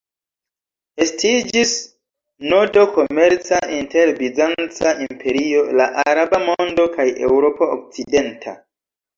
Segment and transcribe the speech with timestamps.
[1.03, 1.73] Estiĝis
[2.53, 8.61] nodo komerca inter Bizanca imperio, la araba mondo kaj Eŭropo okcidenta.